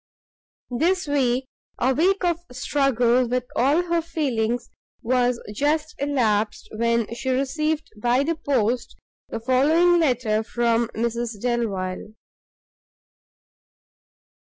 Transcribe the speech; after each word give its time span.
This 0.75 1.07
week, 1.07 1.45
a 1.77 1.93
week 1.93 2.23
of 2.23 2.39
struggle 2.51 3.27
with 3.27 3.43
all 3.55 3.83
her 3.83 4.01
feelings, 4.01 4.67
was 5.03 5.39
just 5.53 5.93
elapsed, 5.99 6.67
when 6.75 7.13
she 7.13 7.29
received 7.29 7.87
by 8.01 8.23
the 8.23 8.33
post 8.33 8.97
the 9.29 9.39
following 9.39 9.99
letter 9.99 10.41
from 10.41 10.87
Mrs 10.95 11.39
Delvile. 11.39 12.15